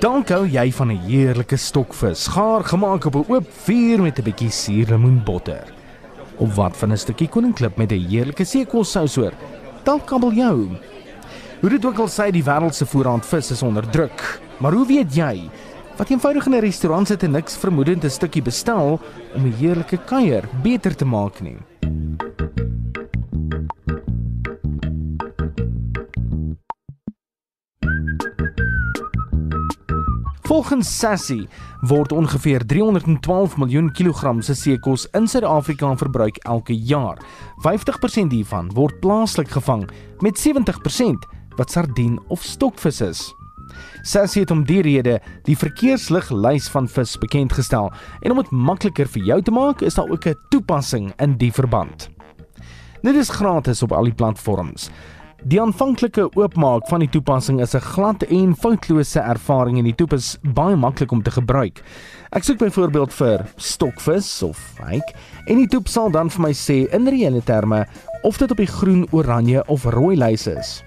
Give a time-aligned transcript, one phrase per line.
[0.00, 4.22] Dan gou jy van 'n heerlike stokvis, gaar gemaak op 'n oop vuur met 'n
[4.22, 5.72] bietjie suurlemoenbotter.
[6.36, 9.32] Of wat van 'n stukkie koninklip met 'n heerlike seekossous oor.
[9.84, 10.68] Dalk kabbel jou.
[11.60, 14.40] Hoe dit ook al sê, die wêreld se voorraad vis is onder druk.
[14.58, 15.50] Maar hoe weet jy
[15.96, 19.00] wat eenvoudig in 'n restaurant sit en niks vermoedend 'n stukkie bestel
[19.34, 21.56] om 'n heerlike kuier beter te maak nie?
[30.44, 31.46] Volgens Sassy
[31.88, 37.16] word ongeveer 312 miljoen kilogram se seekos in Suid-Afrika verbruik elke jaar.
[37.64, 39.86] 50% hiervan word plaaslik gevang
[40.20, 41.24] met 70%
[41.56, 43.22] wat sardien of stokvis is.
[44.02, 45.16] Sassy het om die rede
[45.48, 47.88] die verkeersliglys van vis bekend gestel
[48.20, 51.52] en om dit makliker vir jou te maak, is daar ook 'n toepassing in die
[51.52, 52.10] verband.
[53.00, 54.90] Dit is gratis op al die platforms.
[55.44, 60.14] Die aanvanklike oopmaak van die toepassing is 'n glad en foutlose ervaring en die toep
[60.16, 61.82] is baie maklik om te gebruik.
[62.32, 65.12] Ek soek byvoorbeeld vir stokvis of hake
[65.46, 67.86] en die toep sal dan vir my sê in reële terme
[68.22, 70.82] of dit op die groen, oranje of rooi lys is.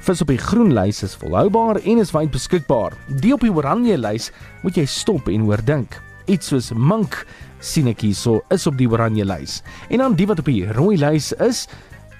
[0.00, 2.92] Vis op die groen lys is volhoubaar en is wyd beskikbaar.
[3.20, 6.02] Die op die oranje lys moet jy stop en oordink.
[6.26, 7.24] Iets soos mink
[7.60, 9.62] sien ek hierso is op die oranje lys.
[9.90, 11.68] En dan die wat op die rooi lys is,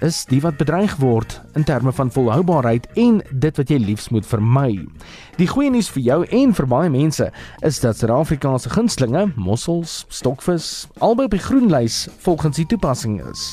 [0.03, 4.27] is die wat bedreig word in terme van volhoubaarheid en dit wat jy liefs moet
[4.27, 4.83] vermy.
[5.39, 7.31] Die goeie nuus vir jou en vir baie mense
[7.63, 13.53] is dat Suid-Afrikaanse gunstlinge, mossels, stokvis, albei op die groen lys volgens die toepassing is.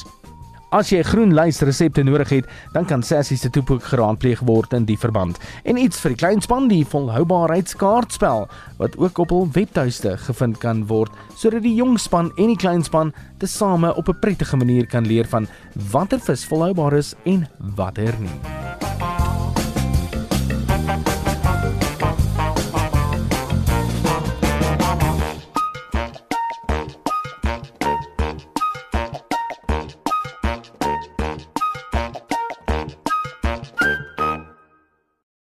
[0.70, 4.86] As jy groen lys resepte nodig het, dan kan Sassy se toepoek geraadpleeg word in
[4.86, 5.40] die verband.
[5.66, 8.46] En iets vir die kleinspan, die volhoubaarheidskaartspel
[8.78, 13.16] wat ook op hul webtuiste gevind kan word, sodat die jong span en die kleinspan
[13.42, 15.48] tesame op 'n prettige manier kan leer van
[15.92, 18.59] watter vis volhoubaar is en watter nie.